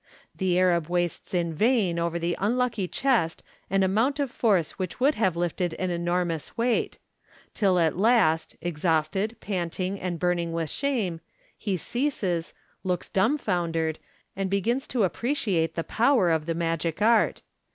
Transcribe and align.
"The 0.35 0.57
Arab 0.57 0.87
wastes 0.87 1.31
in 1.31 1.53
vain 1.53 1.99
over 1.99 2.17
the 2.17 2.35
unlucky 2.39 2.87
chest 2.87 3.43
an 3.69 3.83
amount 3.83 4.19
of 4.19 4.31
force 4.31 4.79
which 4.79 4.99
would 4.99 5.13
have 5.13 5.35
lifted 5.35 5.75
an 5.75 5.91
enormous 5.91 6.57
weight; 6.57 6.97
till 7.53 7.77
at 7.77 7.95
last, 7.95 8.55
ex 8.63 8.81
hausted, 8.81 9.39
panting, 9.41 9.99
and 9.99 10.17
burning 10.19 10.53
with 10.53 10.71
shame, 10.71 11.21
he 11.55 11.77
ceases, 11.77 12.55
looks 12.83 13.09
dum 13.09 13.37
foundered, 13.37 13.99
and 14.35 14.49
begins 14.49 14.87
to 14.87 15.03
appreciate 15.03 15.75
the 15.75 15.83
power 15.83 16.31
of 16.31 16.47
the 16.47 16.55
magic 16.55 16.99
art. 16.99 17.43